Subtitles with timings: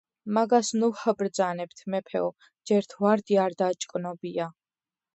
[0.35, 2.33] მაგას ნუ ჰბრძანებთ, მეფეო,
[2.73, 4.53] ჯერთ ვარდი არ დაგჭნობია,